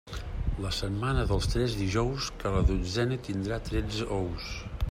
[0.63, 4.53] La setmana dels tres dijous, que la dotzena tindrà tretze ous.